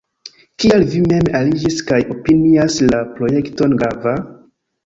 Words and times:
Kial 0.63 0.85
vi 0.93 1.01
mem 1.11 1.29
aliĝis 1.41 1.77
kaj 1.91 1.99
opinias 2.15 2.81
la 2.89 3.03
projekton 3.21 3.81
grava? 3.83 4.17